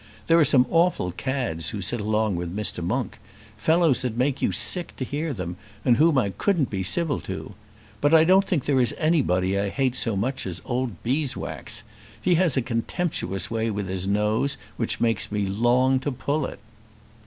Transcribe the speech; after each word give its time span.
There 0.25 0.39
are 0.39 0.43
some 0.43 0.65
awful 0.71 1.11
cads 1.11 1.69
who 1.69 1.81
sit 1.83 2.01
along 2.01 2.35
with 2.35 2.55
Mr. 2.55 2.83
Monk; 2.83 3.19
fellows 3.55 4.01
that 4.01 4.17
make 4.17 4.41
you 4.41 4.51
sick 4.51 4.95
to 4.95 5.05
hear 5.05 5.31
them, 5.31 5.57
and 5.85 5.97
whom 5.97 6.17
I 6.17 6.31
couldn't 6.31 6.71
be 6.71 6.81
civil 6.81 7.19
to. 7.19 7.53
But 8.01 8.11
I 8.11 8.23
don't 8.23 8.43
think 8.43 8.65
there 8.65 8.79
is 8.79 8.95
anybody 8.97 9.59
I 9.59 9.69
hate 9.69 9.95
so 9.95 10.15
much 10.15 10.47
as 10.47 10.59
old 10.65 11.03
Beeswax. 11.03 11.83
He 12.19 12.33
has 12.33 12.57
a 12.57 12.63
contemptuous 12.63 13.51
way 13.51 13.69
with 13.69 13.85
his 13.87 14.07
nose 14.07 14.57
which 14.75 14.99
makes 14.99 15.31
me 15.31 15.45
long 15.45 15.99
to 15.99 16.11
pull 16.11 16.47
it." 16.47 16.57